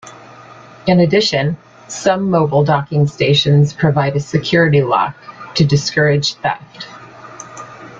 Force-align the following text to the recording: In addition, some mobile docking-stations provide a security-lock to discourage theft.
In 0.87 0.99
addition, 0.99 1.57
some 1.87 2.31
mobile 2.31 2.63
docking-stations 2.63 3.73
provide 3.73 4.15
a 4.15 4.19
security-lock 4.19 5.15
to 5.53 5.63
discourage 5.63 6.33
theft. 6.37 6.87